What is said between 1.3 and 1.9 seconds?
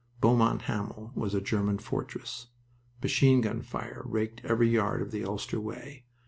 a German